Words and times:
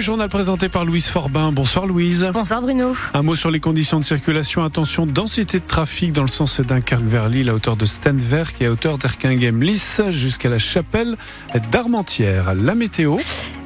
Le 0.00 0.04
journal 0.04 0.30
présenté 0.30 0.70
par 0.70 0.86
Louise 0.86 1.08
Forbin. 1.08 1.52
Bonsoir 1.52 1.84
Louise. 1.84 2.26
Bonsoir 2.32 2.62
Bruno. 2.62 2.96
Un 3.12 3.20
mot 3.20 3.34
sur 3.34 3.50
les 3.50 3.60
conditions 3.60 3.98
de 3.98 4.04
circulation. 4.04 4.64
Attention, 4.64 5.04
densité 5.04 5.60
de 5.60 5.66
trafic 5.66 6.12
dans 6.12 6.22
le 6.22 6.28
sens 6.28 6.58
Dunkerque 6.62 7.04
vers 7.04 7.28
Lille 7.28 7.50
à 7.50 7.54
hauteur 7.54 7.76
de 7.76 7.84
Stenverk 7.84 8.62
et 8.62 8.64
à 8.64 8.70
hauteur 8.70 8.96
d'Erquinghem-Lys 8.96 10.00
jusqu'à 10.08 10.48
la 10.48 10.56
chapelle 10.56 11.18
d'Armentières. 11.70 12.54
La 12.54 12.74
météo. 12.74 13.18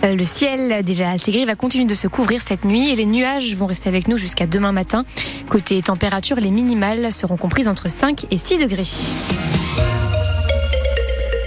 Euh, 0.02 0.16
le 0.16 0.24
ciel 0.24 0.84
déjà 0.84 1.10
assez 1.10 1.30
gris 1.30 1.44
va 1.44 1.54
continuer 1.54 1.86
de 1.86 1.94
se 1.94 2.08
couvrir 2.08 2.42
cette 2.42 2.64
nuit 2.64 2.90
et 2.90 2.96
les 2.96 3.06
nuages 3.06 3.54
vont 3.54 3.66
rester 3.66 3.88
avec 3.88 4.08
nous 4.08 4.18
jusqu'à 4.18 4.48
demain 4.48 4.72
matin. 4.72 5.04
Côté 5.48 5.80
température, 5.82 6.40
les 6.40 6.50
minimales 6.50 7.12
seront 7.12 7.36
comprises 7.36 7.68
entre 7.68 7.88
5 7.88 8.26
et 8.32 8.38
6 8.38 8.58
degrés. 8.58 8.82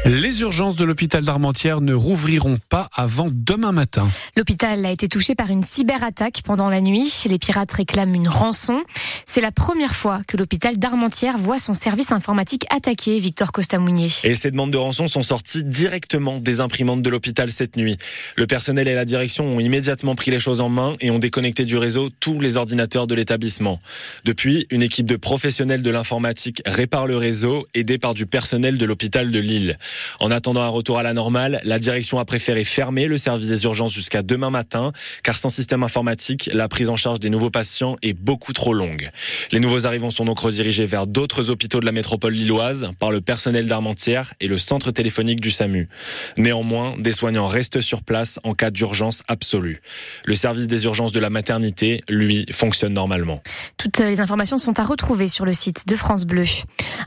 Les 0.08 0.40
urgences 0.40 0.78
de 0.78 0.86
l'hôpital 0.86 1.26
d'Armentières 1.26 1.82
ne 1.82 1.94
rouvriront 1.94 2.60
pas 2.70 2.88
avant 2.96 3.28
demain 3.30 3.74
matin. 3.74 4.08
L'hôpital 4.38 4.86
a 4.86 4.92
été 4.92 5.10
touché 5.10 5.36
par 5.36 5.50
une 5.50 5.66
cyberattaque 5.66 6.44
pendant 6.46 6.70
la 6.70 6.80
nuit. 6.80 7.12
Les 7.26 7.38
pirates 7.38 7.74
réclament 7.74 8.16
une 8.16 8.30
rançon. 8.30 8.84
C'est 9.26 9.42
la 9.42 9.52
première 9.52 9.96
fois 9.96 10.22
que 10.26 10.38
l'hôpital 10.38 10.78
d'Armentières 10.78 11.38
voit 11.38 11.60
son 11.60 11.74
service 11.74 12.14
informatique 12.14 12.66
attaqué, 12.74 13.20
Victor 13.20 13.52
Costamounier. 13.52 14.08
Et 14.24 14.34
ces 14.34 14.50
demandes 14.50 14.72
de 14.72 14.78
rançon 14.78 15.10
sont 15.10 15.24
sorties 15.24 15.66
directement 15.66 16.40
des 16.40 16.62
imprimantes 16.62 17.02
de 17.02 17.10
l'hôpital 17.10 17.52
cette 17.52 17.76
nuit. 17.76 17.98
Le 18.38 18.48
personnel 18.48 18.88
et 18.88 18.96
la 18.96 19.04
direction 19.04 19.46
ont 19.58 19.60
immédiatement 19.60 20.16
pris 20.16 20.32
les 20.32 20.40
choses 20.40 20.62
en 20.62 20.70
main 20.70 20.96
et 21.02 21.12
ont 21.12 21.20
déconnecté 21.20 21.66
du 21.66 21.76
réseau 21.76 22.10
tous 22.22 22.40
les 22.40 22.56
ordinateurs 22.56 23.08
de 23.08 23.16
l'établissement. 23.16 23.82
Depuis, 24.24 24.68
une 24.72 24.84
équipe 24.84 25.08
de 25.08 25.18
professionnels 25.18 25.82
de 25.82 25.92
l'informatique 25.92 26.62
répare 26.66 27.08
le 27.08 27.18
réseau, 27.18 27.68
aidée 27.74 27.98
par 27.98 28.14
du 28.14 28.26
personnel 28.26 28.78
de 28.78 28.86
l'hôpital 28.86 29.32
de 29.32 29.40
Lille. 29.40 29.78
En 30.20 30.32
attendant 30.32 30.62
un 30.62 30.70
retour 30.70 31.00
à 31.00 31.04
la 31.04 31.14
normale, 31.14 31.60
la 31.64 31.80
direction 31.80 32.20
a 32.20 32.26
préféré 32.26 32.64
fermer 32.64 33.08
le 33.08 33.18
service 33.18 33.48
des 33.48 33.64
urgences 33.64 33.94
jusqu'à 33.94 34.22
demain 34.22 34.50
matin, 34.50 34.92
car 35.24 35.38
sans 35.38 35.50
système 35.50 35.84
informatique, 35.84 36.50
la 36.54 36.68
prise 36.68 36.90
en 36.90 36.96
charge 36.96 37.20
des 37.20 37.30
nouveaux 37.30 37.50
patients 37.50 37.98
est 38.02 38.14
beaucoup 38.14 38.54
trop 38.54 38.74
longue. 38.74 39.10
Les 39.52 39.60
nouveaux 39.60 39.88
arrivants 39.88 40.10
sont 40.10 40.26
donc 40.26 40.40
redirigés 40.40 40.86
vers 40.86 41.08
d'autres 41.08 41.50
hôpitaux 41.50 41.80
de 41.80 41.86
la 41.86 41.92
métropole 41.92 42.34
lilloise 42.34 42.92
par 43.00 43.12
le 43.12 43.22
personnel 43.22 43.68
d'Armentières 43.68 44.34
et 44.40 44.48
le 44.48 44.58
centre 44.58 44.92
téléphonique 44.92 45.42
du 45.42 45.52
SAMU. 45.52 45.90
Néanmoins, 46.38 46.96
des 46.98 47.12
soignants 47.12 47.48
restent 47.48 47.82
sur 47.82 48.02
place 48.02 48.40
en 48.44 48.54
cas 48.54 48.72
d'urgence 48.72 49.24
absolue. 49.28 49.82
Le 50.26 50.36
service 50.36 50.68
des 50.68 50.86
urgences 50.86 51.12
de 51.12 51.20
la 51.20 51.30
maternité, 51.30 52.02
lui, 52.10 52.46
fonctionne 52.52 52.94
normalement. 52.94 53.42
Toutes 53.78 54.00
les 54.00 54.22
informations 54.22 54.58
sont 54.58 54.80
à 54.80 54.84
retrouver 54.84 55.28
sur 55.28 55.46
le 55.46 55.54
site 55.54 55.88
de 55.88 55.96
France 55.96 56.26
Bleu. 56.26 56.46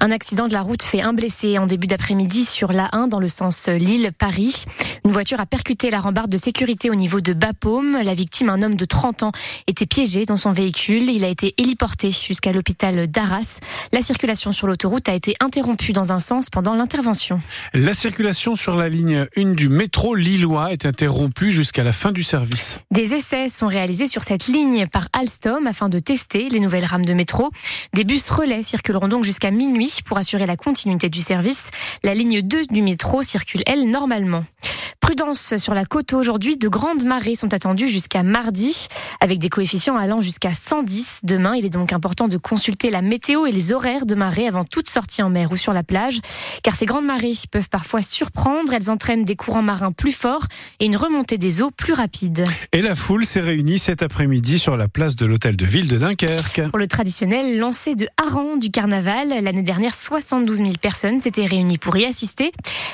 Un 0.01 0.11
accident 0.11 0.49
de 0.49 0.53
la 0.53 0.63
route 0.63 0.83
fait 0.83 1.01
un 1.01 1.13
blessé 1.13 1.59
en 1.59 1.67
début 1.67 1.87
d'après-midi 1.87 2.45
sur 2.45 2.73
la 2.73 2.80
1 2.93 3.09
dans 3.09 3.21
le 3.21 3.29
sens 3.29 3.69
Lille-Paris. 3.69 4.65
Une 5.05 5.13
voiture 5.13 5.41
a 5.41 5.47
percuté 5.47 5.91
la 5.91 6.01
rambarde 6.01 6.31
de 6.31 6.37
sécurité 6.37 6.91
au 6.91 6.95
niveau 6.95 7.21
de 7.21 7.33
Bapaume. 7.33 7.99
La 8.03 8.15
victime, 8.15 8.49
un 8.49 8.63
homme 8.63 8.77
de 8.77 8.85
30 8.85 9.25
ans, 9.25 9.33
était 9.67 9.87
piégé 9.87 10.25
dans 10.25 10.37
son 10.37 10.53
véhicule. 10.53 11.11
Il 11.11 11.25
a 11.25 11.29
été 11.29 11.55
héliporté 11.59 12.11
jusqu'à 12.11 12.53
l'hôpital 12.53 13.07
d'Arras. 13.07 13.61
La 13.93 14.01
circulation 14.01 14.53
sur 14.53 14.67
l'autoroute 14.67 15.09
a 15.09 15.15
été 15.15 15.35
interrompue 15.41 15.93
dans 15.93 16.13
un 16.13 16.19
sens 16.19 16.51
pendant 16.51 16.75
l'intervention. 16.75 17.41
La 17.75 17.93
circulation 17.93 18.55
sur 18.55 18.77
la 18.77 18.89
ligne 18.89 19.27
1 19.37 19.53
du 19.53 19.69
métro 19.69 20.15
lillois 20.15 20.73
est 20.73 20.87
interrompue 20.87 21.51
jusqu'à 21.51 21.83
la 21.83 21.93
fin 21.93 22.13
du 22.13 22.23
service. 22.23 22.79
Des 22.91 23.15
essais 23.15 23.49
sont 23.49 23.67
réalisés 23.67 24.07
sur 24.07 24.23
cette 24.23 24.47
ligne 24.47 24.87
par 24.87 25.09
Alstom 25.13 25.67
afin 25.67 25.89
de 25.89 25.99
tester 25.99 26.49
les 26.49 26.61
nouvelles 26.61 26.85
rames 26.85 27.05
de 27.05 27.15
métro. 27.15 27.51
Des 27.95 28.05
bus 28.05 28.29
relais 28.31 28.63
circuleront 28.63 29.09
donc 29.09 29.25
jusqu'à 29.25 29.51
minuit 29.51 30.01
pour 30.05 30.19
assurer 30.19 30.47
la 30.47 30.57
continuité 30.57 31.09
du 31.09 31.21
service. 31.21 31.71
La 32.03 32.15
ligne 32.15 32.43
2 32.43 32.60
du 32.69 32.83
métro 32.83 33.23
circule, 33.23 33.63
elle, 33.67 33.89
normalement. 33.89 34.45
Prudence 35.11 35.57
sur 35.57 35.75
la 35.75 35.85
côte 35.85 36.13
aujourd'hui. 36.13 36.57
De 36.57 36.69
grandes 36.69 37.03
marées 37.03 37.35
sont 37.35 37.53
attendues 37.53 37.89
jusqu'à 37.89 38.23
mardi, 38.23 38.87
avec 39.19 39.41
des 39.41 39.49
coefficients 39.49 39.97
allant 39.97 40.21
jusqu'à 40.21 40.55
110 40.55 41.23
demain. 41.25 41.57
Il 41.57 41.65
est 41.65 41.71
donc 41.71 41.93
important 41.93 42.29
de 42.29 42.39
consulter 42.39 42.93
la 42.93 43.03
météo 43.03 43.45
et 43.45 43.51
les 43.51 43.73
horaires 43.73 44.07
de 44.07 44.15
marée 44.15 44.47
avant 44.47 44.63
toute 44.63 44.89
sortie 44.89 45.21
en 45.21 45.29
mer 45.29 45.51
ou 45.51 45.57
sur 45.57 45.73
la 45.73 45.83
plage, 45.83 46.21
car 46.63 46.77
ces 46.77 46.87
grandes 46.87 47.07
marées 47.07 47.33
peuvent 47.51 47.69
parfois 47.69 48.03
surprendre. 48.03 48.73
Elles 48.73 48.89
entraînent 48.89 49.25
des 49.25 49.35
courants 49.35 49.63
marins 49.63 49.91
plus 49.91 50.13
forts 50.13 50.45
et 50.79 50.85
une 50.87 50.97
remontée 50.97 51.39
des 51.39 51.61
eaux 51.61 51.73
plus 51.73 51.93
rapide. 51.93 52.45
Et 52.71 52.81
la 52.81 52.95
foule 52.95 53.25
s'est 53.25 53.41
réunie 53.41 53.81
cet 53.81 54.05
après-midi 54.05 54.61
sur 54.61 54.77
la 54.77 54.87
place 54.87 55.17
de 55.17 55.27
l'hôtel 55.27 55.57
de 55.57 55.67
ville 55.67 55.89
de 55.89 55.99
Dunkerque. 55.99 56.71
Pour 56.71 56.79
le 56.79 56.87
traditionnel 56.87 57.59
lancer 57.59 57.97
de 57.97 58.07
hareng 58.17 58.61
du 58.61 58.71
carnaval, 58.71 59.31
l'année 59.43 59.65
dernière, 59.65 59.93
72 59.93 60.59
000 60.59 60.71
personnes 60.81 61.21
s'étaient 61.21 61.47
réunies 61.47 61.79
pour 61.79 61.97
y 61.97 62.05
assister. 62.05 62.53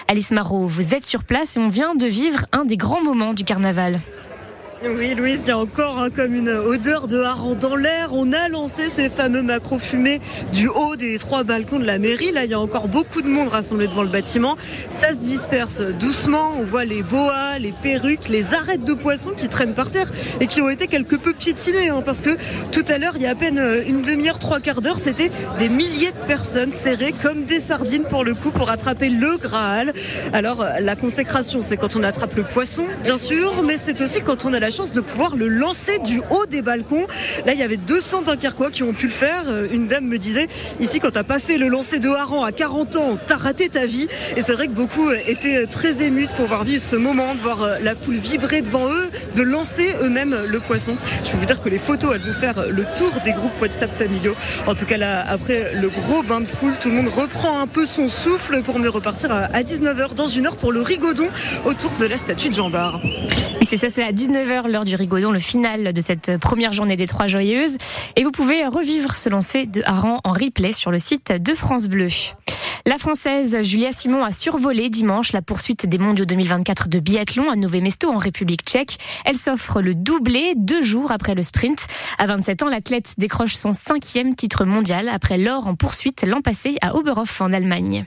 Alice 0.09 0.31
Marot, 0.31 0.67
vous 0.67 0.95
êtes 0.95 1.05
sur 1.05 1.23
place 1.23 1.59
et 1.59 1.61
on 1.61 1.69
vient 1.69 1.95
de 1.95 2.06
vivre 2.09 2.47
un 2.53 2.65
des 2.65 2.77
grands 2.77 3.03
moments 3.03 3.35
du 3.35 3.45
carnaval. 3.45 4.01
Oui, 4.85 5.15
Louise, 5.15 5.45
il 5.45 5.49
y 5.49 5.51
a 5.53 5.59
encore 5.59 5.99
hein, 5.99 6.11
comme 6.11 6.35
une 6.35 6.51
odeur 6.51 7.07
de 7.07 7.19
hareng 7.19 7.55
dans 7.55 7.77
l'air. 7.77 8.11
On 8.13 8.31
a 8.33 8.51
lancé 8.51 8.91
ces 8.95 9.09
fameux 9.09 9.41
macros 9.41 9.79
fumés 9.79 10.21
du 10.53 10.69
haut 10.69 10.97
des 10.97 11.19
trois 11.19 11.45
balcons 11.45 11.79
de 11.79 11.87
la 11.87 11.99
mairie. 11.99 12.31
Là, 12.31 12.45
il 12.45 12.51
y 12.51 12.55
a 12.55 12.61
encore 12.61 12.87
beaucoup 12.87 13.23
de 13.23 13.27
monde 13.27 13.49
rassemblé 13.49 13.89
devant 13.89 14.03
le 14.03 14.11
bâtiment. 14.11 14.59
Ça 14.91 15.11
se 15.11 15.17
disperse 15.17 15.81
doucement. 15.81 16.53
On 16.59 16.63
voit 16.63 16.85
les 16.85 17.03
boas, 17.03 17.59
les 17.59 17.73
perruques, 17.73 18.29
les 18.29 18.53
arêtes 18.53 18.85
de 18.85 18.93
poissons 18.93 19.33
qui 19.35 19.49
traînent 19.49 19.73
par 19.73 19.91
terre 19.91 20.11
et 20.41 20.47
qui 20.47 20.61
ont 20.61 20.69
été 20.69 20.89
quelque 20.89 21.17
peu 21.17 21.33
piétinées. 21.33 21.89
Hein, 21.89 22.03
parce 22.05 22.21
que 22.21 22.37
tout 22.71 22.85
à 22.89 22.99
l'heure, 22.99 23.15
il 23.17 23.23
y 23.23 23.27
a 23.27 23.31
à 23.31 23.35
peine 23.35 23.59
une 23.89 24.03
demi-heure, 24.03 24.39
trois 24.39 24.61
quarts 24.61 24.83
d'heure, 24.83 24.99
c'était 24.99 25.31
des 25.59 25.71
milliers 25.71 26.13
de 26.13 26.27
personnes 26.27 26.71
serrées 26.71 27.15
comme 27.23 27.45
des 27.45 27.61
sardines 27.61 28.05
pour 28.05 28.25
le 28.25 28.35
coup 28.35 28.51
pour 28.51 28.69
attraper 28.69 29.09
le 29.09 29.39
Graal. 29.39 29.95
Alors, 30.35 30.67
la 30.81 30.97
consécration, 30.97 31.63
c'est 31.63 31.79
quand 31.79 31.97
on 31.97 32.03
attrape 32.03 32.37
le 32.37 32.43
poisson, 32.43 32.85
bien 33.05 33.17
sûr, 33.17 33.63
mais 33.67 33.79
c'est 33.79 34.03
aussi 34.03 34.21
quand 34.21 34.45
on 34.45 34.53
a 34.53 34.61
la 34.61 34.66
chance 34.71 34.93
de 34.93 35.01
pouvoir 35.01 35.37
le 35.37 35.49
lancer 35.49 35.99
du 35.99 36.21
haut 36.31 36.47
des 36.47 36.63
balcons. 36.63 37.07
Là, 37.45 37.53
il 37.53 37.59
y 37.59 37.63
avait 37.63 37.77
200 37.77 38.23
Dunkerquois 38.23 38.71
qui 38.71 38.83
ont 38.83 38.93
pu 38.93 39.07
le 39.07 39.13
faire. 39.13 39.45
Une 39.73 39.87
dame 39.87 40.07
me 40.07 40.19
disait, 40.19 40.49
ici, 40.81 41.01
quand 41.01 41.11
t'as 41.11 41.23
pas 41.23 41.39
fait 41.39 41.59
le 41.59 41.69
lancer 41.69 41.99
de 41.99 42.09
hareng 42.09 42.45
à 42.45 42.53
40 42.53 42.97
ans, 42.97 43.19
t'as 43.27 43.37
raté 43.37 43.69
ta 43.69 43.87
vie. 43.87 44.09
Et 44.37 44.43
c'est 44.43 44.53
vrai 44.53 44.67
que 44.67 44.73
beaucoup 44.73 45.11
étaient 45.11 45.67
très 45.67 46.03
émus 46.03 46.27
de 46.27 46.33
pouvoir 46.33 46.65
vivre 46.65 46.83
ce 46.83 46.97
moment, 46.97 47.35
de 47.35 47.41
voir 47.41 47.67
la 47.83 47.95
foule 47.95 48.17
vibrer 48.17 48.63
devant 48.63 48.89
eux, 48.89 49.11
de 49.35 49.43
lancer 49.43 49.95
eux-mêmes 50.03 50.37
le 50.47 50.61
poisson. 50.61 50.97
Je 51.25 51.31
peux 51.31 51.39
vous 51.39 51.45
dire 51.45 51.63
que 51.63 51.69
les 51.69 51.79
photos, 51.79 52.15
elles 52.15 52.23
vont 52.23 52.39
faire 52.39 52.67
le 52.69 52.85
tour 52.97 53.13
des 53.25 53.33
groupes 53.33 53.61
WhatsApp 53.61 53.91
familiaux. 53.97 54.35
En 54.67 54.75
tout 54.75 54.87
cas, 54.87 54.97
là, 54.97 55.25
après 55.27 55.73
le 55.75 55.89
gros 55.89 56.23
bain 56.23 56.41
de 56.41 56.47
foule, 56.47 56.75
tout 56.81 56.89
le 56.89 56.97
monde 56.97 57.09
reprend 57.09 57.61
un 57.61 57.67
peu 57.67 57.87
son 57.87 58.09
souffle 58.09 58.63
pour 58.63 58.79
mieux 58.79 58.91
repartir 58.91 59.31
à 59.33 59.63
19h 59.63 60.15
dans 60.15 60.29
une 60.29 60.47
heure 60.47 60.57
pour 60.57 60.73
le 60.73 60.81
rigodon 60.81 61.29
autour 61.65 61.91
de 61.99 62.07
la 62.07 62.17
statue 62.17 62.49
de 62.49 62.55
Jean 62.55 62.71
Bart. 62.71 63.01
Oui, 63.03 63.67
c'est 63.69 63.77
ça, 63.77 63.89
c'est 63.91 64.03
à 64.03 64.13
19h 64.13 64.56
l'heure 64.65 64.85
du 64.85 64.95
rigodon, 64.97 65.31
le 65.31 65.39
final 65.39 65.93
de 65.93 66.01
cette 66.01 66.39
première 66.39 66.73
journée 66.73 66.97
des 66.97 67.07
Trois 67.07 67.27
Joyeuses. 67.27 67.77
Et 68.17 68.25
vous 68.25 68.31
pouvez 68.31 68.67
revivre 68.67 69.17
ce 69.17 69.29
lancer 69.29 69.67
de 69.67 69.83
hareng 69.85 70.21
en 70.25 70.33
replay 70.33 70.73
sur 70.73 70.91
le 70.91 70.99
site 70.99 71.33
de 71.33 71.55
France 71.55 71.89
Bleu. 71.89 72.09
La 72.87 72.99
Française 72.99 73.63
Julia 73.63 73.91
Simon 73.93 74.25
a 74.25 74.31
survolé 74.31 74.91
dimanche 74.91 75.33
la 75.33 75.43
poursuite 75.43 75.87
des 75.87 75.99
mondiaux 75.99 76.25
2024 76.25 76.89
de 76.89 77.01
biathlon 77.01 77.51
à 77.51 77.57
Nové 77.57 77.81
Mesto 77.81 78.11
en 78.11 78.19
République 78.19 78.63
tchèque. 78.63 78.99
Elle 79.25 79.37
s'offre 79.37 79.81
le 79.81 79.95
doublé 79.95 80.53
deux 80.57 80.83
jours 80.83 81.11
après 81.11 81.35
le 81.35 81.43
sprint. 81.43 81.87
À 82.19 82.27
27 82.27 82.63
ans, 82.63 82.69
l'athlète 82.69 83.15
décroche 83.19 83.55
son 83.55 83.73
cinquième 83.73 84.35
titre 84.35 84.65
mondial 84.65 85.09
après 85.09 85.37
l'or 85.37 85.67
en 85.67 85.75
poursuite 85.75 86.25
l'an 86.25 86.43
passé 86.43 86.77
à 86.81 86.95
Oberhof 86.95 87.41
en 87.41 87.53
Allemagne. 87.53 88.05